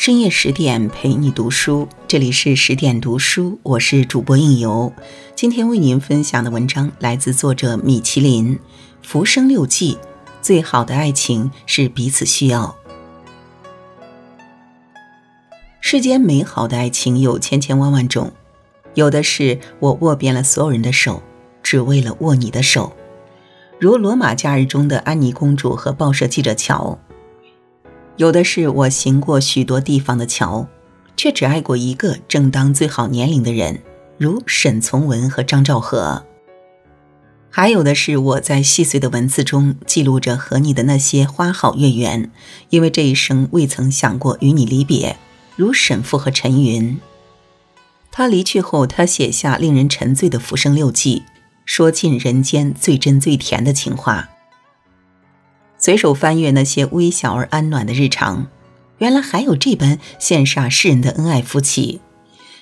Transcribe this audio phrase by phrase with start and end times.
[0.00, 4.94] 深夜十点陪你读书，这里是十点读书，我是主播应由。
[5.36, 8.56] 今天为您分享的文章来自作者米其林，
[9.02, 9.96] 《浮生六记》，
[10.40, 12.74] 最好的爱情是彼此需要。
[15.82, 18.32] 世间美好的爱情有千千万万种，
[18.94, 21.22] 有的是我握遍了所有人的手，
[21.62, 22.94] 只为了握你的手，
[23.78, 26.98] 如《罗马假日》中的安妮公主和报社记者乔。
[28.16, 30.66] 有的是我行过许多地方的桥，
[31.16, 33.82] 却只爱过一个正当最好年龄的人，
[34.18, 36.24] 如沈从文和张兆和。
[37.52, 42.30] 还有的是我在细碎的文字中记录着和你的那些花好月圆，
[42.68, 45.16] 因为这一生未曾想过与你离别，
[45.56, 46.98] 如沈复和陈云。
[48.12, 51.24] 他离去后，他写下令人沉醉的《浮生六记》，
[51.64, 54.29] 说尽人间最真最甜的情话。
[55.80, 58.48] 随手翻阅那些微小而安暖的日常，
[58.98, 62.02] 原来还有这般羡煞世人的恩爱夫妻，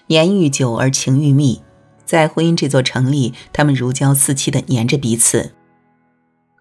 [0.07, 1.61] 年愈久而情愈密，
[2.05, 5.53] 在婚姻这座城里，他们如胶似漆的粘着彼此。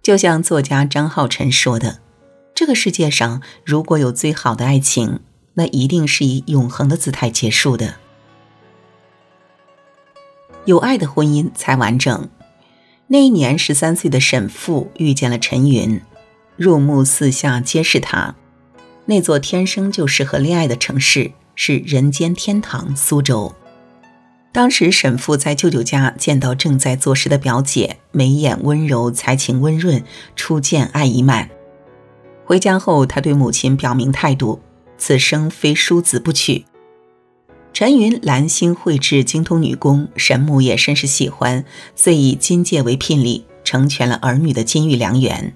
[0.02, 2.00] 就像作家张浩晨说的
[2.56, 5.20] ：“这个世界上如果有最好的爱情，
[5.54, 7.98] 那一定是以永恒的姿态结束的。
[10.66, 12.30] 有爱的婚姻才完整。”
[13.10, 16.02] 那一年，十三岁的沈复遇见了陈云。
[16.58, 18.36] 入目四下皆是他，
[19.06, 23.54] 那座天生就适合恋爱的城市是人间天堂苏州。
[24.52, 30.04] 当时沈父在舅舅家见到正在做诗的表姐，眉眼温柔，才情温润，
[30.36, 31.52] 初见爱意满。
[32.44, 34.60] 回家后，他对母亲表明态度：
[34.98, 36.66] 此生非叔子不娶。
[37.72, 41.64] 陈云兰心蕙质，精通女工，沈母也甚是喜欢，
[41.94, 45.54] 遂以金戒为聘礼，成全了儿女的金玉良缘。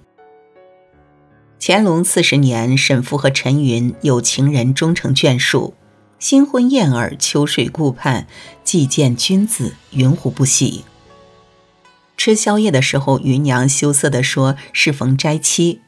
[1.63, 5.75] 乾隆四十年，沈复和陈云有情人终成眷属，
[6.17, 8.25] 新婚燕尔，秋水顾盼，
[8.63, 10.83] 既见君子，云胡不喜？
[12.17, 15.81] 吃宵夜的时候，芸娘羞涩地说：“适逢斋期。”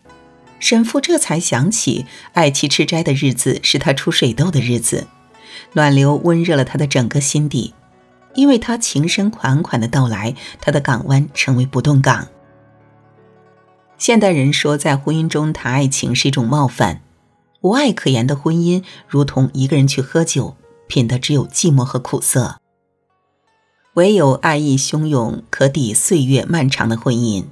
[0.62, 5.07] 沈复这才想起，爱妻吃斋的日子是他出水痘的日子，
[5.72, 7.73] 暖流温热了他的整个心底。
[8.35, 12.28] 因为他情深款款的到来，他的港湾成为不动港。
[14.03, 17.02] 现代人说，在婚姻中谈爱情是一种冒犯。
[17.62, 20.58] 无爱可言的婚姻，如同一个人去喝酒，
[20.90, 22.58] 品的只有寂寞和苦涩。
[23.94, 27.46] 唯有爱意汹涌，可抵岁月漫长的婚姻。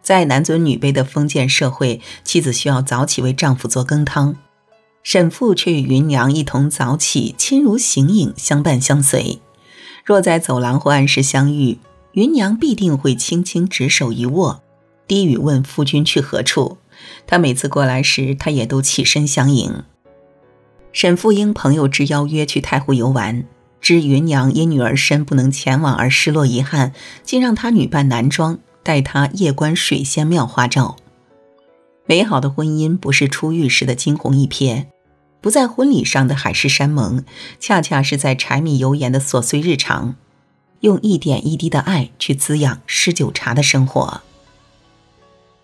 [0.00, 4.36] 在男尊女卑的封建社会，妻子需要早起为丈夫做羹汤，
[5.02, 9.40] 沈父却与芸娘一同早起，亲如形影，相伴相随。
[10.04, 11.78] 若在走廊或暗室相遇，
[12.12, 14.62] 芸娘必定会轻轻执手一握。
[15.10, 16.78] 低语问夫君去何处？
[17.26, 19.82] 他每次过来时，他也都起身相迎。
[20.92, 23.44] 沈复因朋友之邀约去太湖游玩，
[23.80, 26.92] 知芸娘因女儿身不能前往而失落遗憾，
[27.24, 30.94] 竟让他女扮男装，带他夜观水仙庙花照。
[32.06, 34.84] 美好的婚姻不是出浴时的惊鸿一瞥，
[35.40, 37.24] 不在婚礼上的海誓山盟，
[37.58, 40.14] 恰恰是在柴米油盐的琐碎日常，
[40.82, 44.22] 用一点一滴的爱去滋养诗酒茶的生活。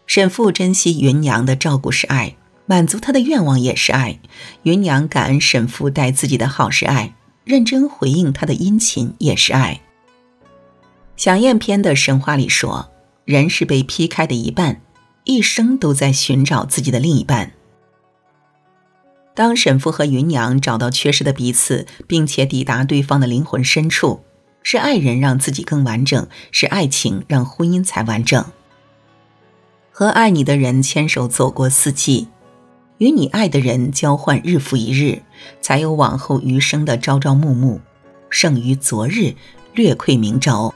[0.07, 4.19] 沈父珍惜芸娘的照顾是爱，满足她的愿望也是爱。
[4.63, 9.81] 芸娘感恩沈父待自己的好是爱，认真回应他的殷勤也是爱。
[11.23, 12.91] 《响宴篇》的神话里说，
[13.25, 14.81] 人是被劈开的一半，
[15.25, 17.53] 一生都在寻找自己的另一半。
[19.35, 24.23] 当沈父和芸娘找到缺失的彼此，并且抵达对方的灵魂深处，
[24.63, 28.45] 是爱人让自己更完整，是爱情让婚姻才完整。
[29.99, 32.29] 和爱你的人牵手走过四季，
[32.99, 35.23] 与你爱的人交换日复一日，
[35.63, 37.81] 才有往后余生的朝朝暮暮，
[38.29, 39.35] 胜于昨日
[39.73, 40.75] 略窥明朝。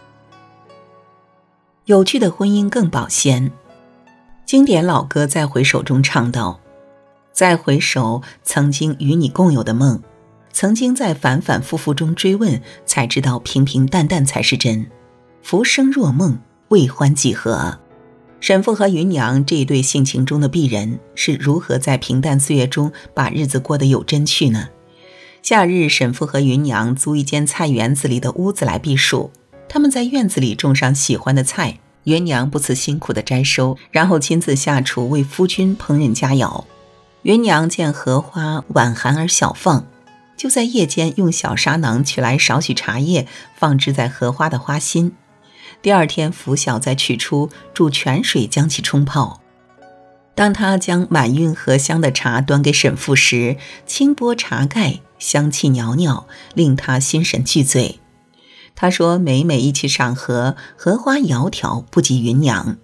[1.84, 3.52] 有趣的婚姻更保鲜。
[4.46, 6.58] 经典老歌《再回首》中唱道
[7.30, 10.02] ：“再回首，曾经与你共有的梦，
[10.50, 14.90] 曾经在反反复复中追问，才知道平平淡淡才是真。
[15.42, 17.80] 浮生若梦，为欢几何？”
[18.40, 24.68] 沈复和芸娘这一对性情中的璧人是如何在平淡岁月中把日子过得有真趣呢？
[25.42, 29.30] 夏日，沈复和芸娘租一间菜园子里的屋子来避暑。
[29.68, 36.64] 他们在院子里种上喜欢的菜，芸娘不辞辛苦的摘收，然后亲自下厨为夫君烹饪佳肴。
[37.22, 39.86] 芸娘见荷花晚寒而小放，
[40.36, 45.12] 就在夜间用小砂囊取来少许茶叶，放置在荷花的花心。
[45.82, 49.40] 第二天拂晓再取出，煮泉水将其冲泡。
[50.34, 53.56] 当他将满韵荷香的茶端给沈父时，
[53.86, 57.98] 轻拨茶盖，香气袅袅，令他心神俱醉。
[58.74, 62.78] 他说：“每每一起赏荷，荷花窈窕不及芸娘。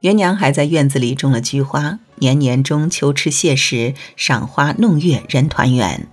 [0.00, 6.06] 芸娘还在院子里种了菊花，年年中秋吃蟹时，赏花弄月，人团圆。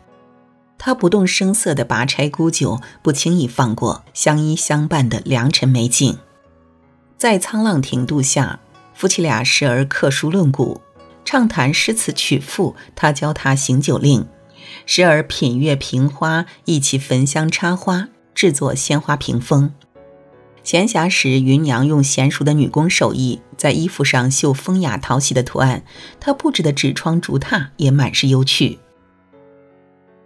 [0.78, 6.18] 他不动声色地拔柴沽酒，不轻易放过相依相伴的良辰美景。
[7.18, 8.60] 在沧浪亭渡下，
[8.94, 10.82] 夫妻俩时而刻书论古，
[11.24, 14.26] 畅谈诗词曲赋，他教他行酒令；
[14.86, 19.76] 时而品月评花，一起焚香插花。”制作鲜花屏风，
[20.64, 25.84] 闲暇时，芸娘用娴熟的女工手艺在衣服上绣风雅讨喜的图案。
[26.20, 28.80] 她布置的纸窗竹榻也满是幽趣。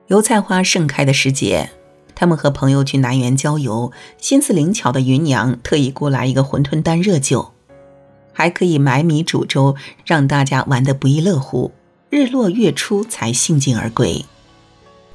[0.08, 1.70] 油菜花盛开的时节，
[2.16, 7.52] 他们和朋友去南园郊游，心思灵巧的芸娘特意过来一个馄饨担热酒，
[8.32, 9.76] 还可以买米煮粥，
[10.06, 11.72] 让大家玩得不亦乐乎。
[12.10, 14.24] 日落月出才兴尽而归。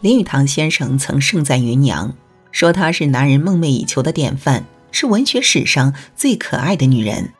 [0.00, 2.14] 林语堂先生曾盛赞芸娘。
[2.50, 7.32] 说她是男人梦寐以求的典范，是文学史上最可爱的女人。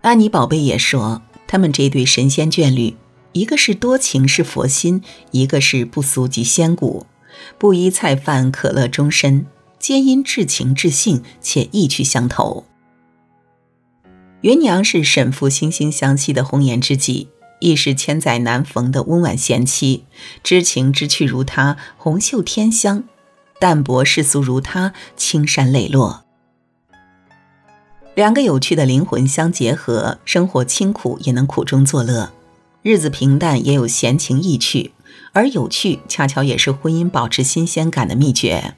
[0.00, 2.96] 安妮宝贝也说，他们这对神仙眷侣，
[3.32, 7.06] 一个是多情是佛心，一个是不俗及仙骨，
[7.58, 9.46] 不依菜饭可乐终身，
[9.78, 12.64] 皆因至情至性且意趣相投。
[14.42, 17.28] 芸娘是沈父惺惺相惜的红颜知己，
[17.60, 20.04] 亦是千载难逢的温婉贤妻，
[20.42, 23.04] 知情知趣如她，红袖添香。
[23.60, 26.24] 淡泊世俗如她，青山磊落。
[28.16, 32.32] 两个有趣的灵魂相结合，生活清苦也能苦中作乐，
[32.82, 34.90] 日子平淡也有闲情逸趣，
[35.32, 38.74] 而有趣恰巧也是婚姻保持新鲜感的秘诀。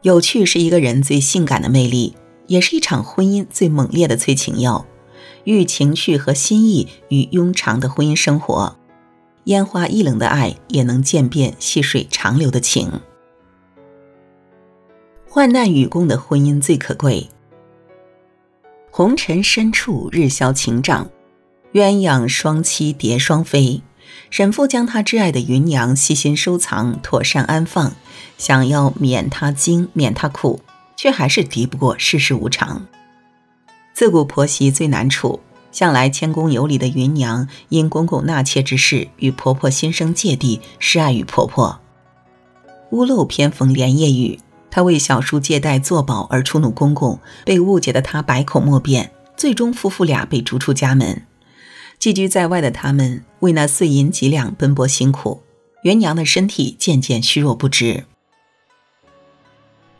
[0.00, 4.86] 有趣是一个人最性感的魅力，也是一场婚姻最猛烈的催情药，
[5.44, 8.78] 寓情趣和心意与庸长的婚姻生活。
[9.44, 13.00] 烟花易冷的爱，也能渐变细水长流的情。
[15.28, 17.28] 患难与共的婚姻最可贵。
[18.90, 21.10] 红尘深处，日消情长，
[21.72, 23.82] 鸳鸯双栖蝶双飞。
[24.30, 27.92] 沈父将他挚爱的芸娘细心收藏，妥善安放，
[28.38, 30.60] 想要免他惊，免他苦，
[30.96, 32.86] 却还是敌不过世事无常。
[33.94, 35.40] 自古婆媳最难处。
[35.72, 41.80] 向来谦恭有礼的芸娘，因公公纳妾之事，与婆婆心生芥蒂，失爱于婆婆。
[42.90, 44.38] 屋漏偏逢连夜雨，
[44.70, 51.22] 她为小叔借贷作保而触怒公公，被误解的她百口莫辩，最终夫妇俩被逐出家门。
[52.02, 55.44] 寄居在外的他们，为那碎银几两奔波辛苦，
[55.84, 58.06] 芸娘的身体渐渐虚弱不止。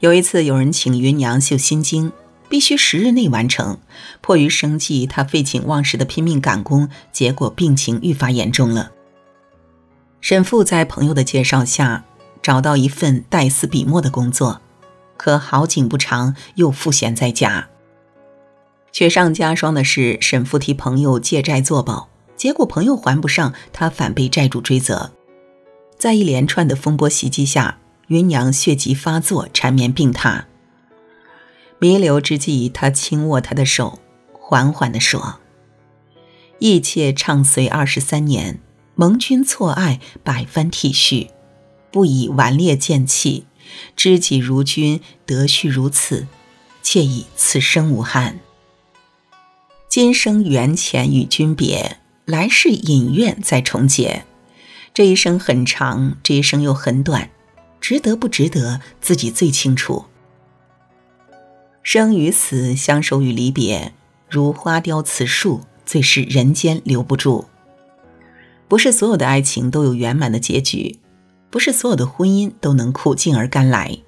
[0.01, 2.11] 有一次，有人请芸娘绣心经。
[2.49, 3.79] 必须十日内完成。
[4.21, 8.91] 迫于生计，他废寝忘食的拼命赶工，结果病情愈发严重了。
[10.21, 12.05] 沈父在朋友的介绍下
[12.43, 14.61] 找到一份代丝笔墨的工作，
[15.17, 17.69] 可好景不长，又赋闲在家。
[18.93, 25.13] 雪上加霜的是，沈父替朋友借债作保，结果朋友还不上，他反被债主追责。
[25.97, 27.79] 在一连串的风波袭击下，
[28.09, 30.45] 芸娘血疾发作，缠绵病榻。
[31.79, 33.99] 弥留之际，他轻握她的手，
[34.33, 35.41] 缓缓地说
[36.61, 38.61] ：“义妾畅随二十三年，
[38.95, 41.29] 蒙君错爱，百般体恤，
[41.91, 43.47] 不以顽劣见弃。
[43.97, 46.27] 知己如君，德续如此，
[46.83, 48.39] 妾已此生无憾。
[49.95, 54.25] 今生缘浅与君别，来世隐愿再重结。
[54.95, 57.29] 这一生很长，这一生又很短，
[57.79, 60.07] 值得不值得，自己最清楚。”
[61.85, 63.93] 生与死，相守与离别，
[64.31, 67.45] 如花凋辞树，最是人间留不住。
[68.69, 71.01] 不是所有的爱情都有圆满的结局，
[71.51, 73.99] 不是所有的婚姻都能苦尽而甘来。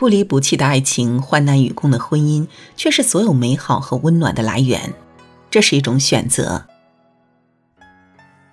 [0.00, 4.94] 不离不弃的爱情，患难与共的婚姻，却是所有美好和温暖的来源。
[5.50, 6.64] 这是一种选择。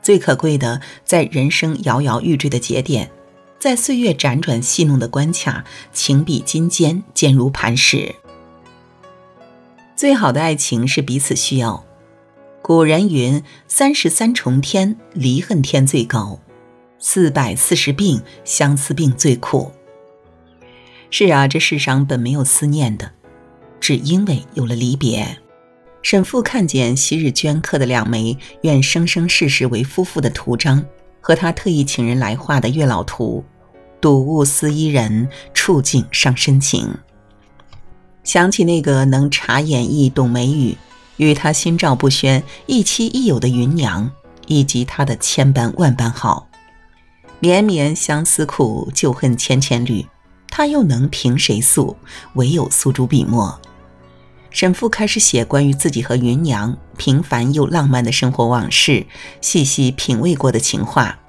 [0.02, 3.10] 最可贵的，在人生摇摇欲坠的节点。
[3.58, 5.64] 在岁月辗转戏弄的关卡，
[5.94, 8.14] 情比金坚，坚如磐石。
[9.96, 11.86] 最好的爱情是彼此需要。
[12.62, 16.42] 古人云：“三十三重天，离恨天最高；
[17.00, 19.72] 四百四十病，相思病最苦。”
[21.10, 23.12] 是啊，这世上本没有思念的，
[23.80, 25.38] 只因为有了离别。
[26.02, 30.86] 沈父看见昔日镌刻的两枚愿生生世世为夫妇的图章。
[31.20, 33.44] 和他特意请人来画的月老图，
[34.00, 36.88] 睹物思伊人，触景伤深情。
[38.24, 40.78] 想起那个能察演绎、懂眉宇，
[41.18, 44.10] 与他心照不宣、亦妻亦友的芸娘，
[44.46, 46.48] 以及他的千般万般好，
[47.40, 50.06] 绵绵相思苦，旧恨千千缕，
[50.50, 51.96] 他又能凭谁诉？
[52.34, 53.60] 唯有诉诸笔墨。
[54.50, 59.06] 沈复开始写关于自己和芸娘平凡又浪漫的生活往事，
[59.42, 61.20] 细细品味过的情话。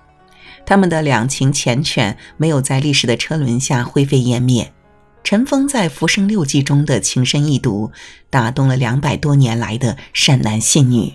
[0.64, 4.72] 他们的两情缱绻没有在历史的车轮下灰飞烟灭。
[5.24, 7.92] 尘封在《浮生六记》中的情深意笃，
[8.30, 11.14] 打动了两百多年来的善男信女。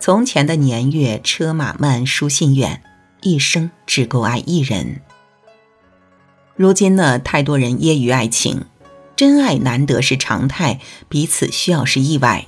[0.00, 2.82] 从前的年月车马慢，书信远，
[3.20, 5.02] 一生只够爱一人。
[6.62, 8.66] 如今呢，太多人揶揄爱情，
[9.16, 10.78] 真爱难得是常态，
[11.08, 12.46] 彼此需要是意外。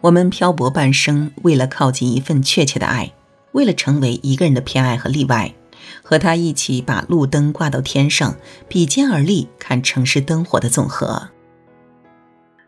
[0.00, 3.12] 我们漂泊半生，为了靠近一份确切的爱，
[3.52, 5.52] 为了成为一个人的偏爱和例外。
[6.02, 8.34] 和他一起把路灯挂到天上，
[8.68, 11.28] 比肩而立，看城市灯火的总和。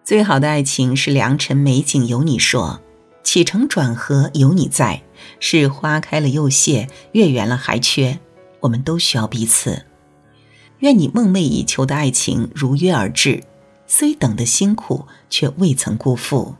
[0.05, 2.83] 最好的爱情是良辰美景有你说，
[3.25, 5.01] 起承转合有你在，
[5.41, 8.19] 是花开了又谢，月圆了还缺。
[8.61, 9.87] 我们都需要彼此。
[10.81, 13.43] 愿你梦寐以求的爱情如约而至，
[13.87, 16.55] 虽等得辛苦，却未曾辜负。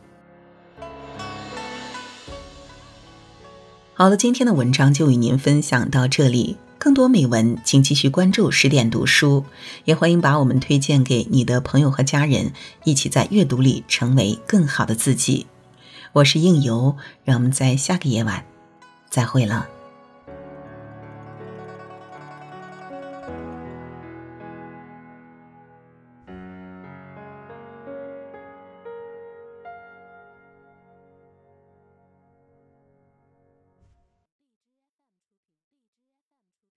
[3.93, 6.57] 好了，今天的文章就与您分享到这里。
[6.77, 9.43] 更多美文，请继续关注十点读书，
[9.83, 12.53] 也欢迎把我们推荐给你的朋友和家人，
[12.85, 15.47] 一起在阅读里成为更好的自己。
[16.13, 16.95] 我是应由，
[17.25, 18.45] 让我们在下个夜晚
[19.09, 19.67] 再会了。